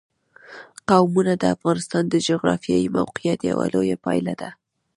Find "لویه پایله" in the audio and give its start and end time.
3.73-4.33